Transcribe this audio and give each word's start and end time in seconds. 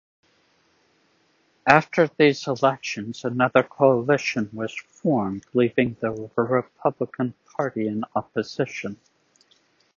After 1.67 2.07
these 2.17 2.47
elections 2.47 3.23
another 3.23 3.61
coalition 3.61 4.49
was 4.51 4.73
formed 4.75 5.45
leaving 5.53 5.95
the 5.99 6.11
Republican 6.35 7.35
Party 7.55 7.87
in 7.87 8.03
opposition. 8.15 8.99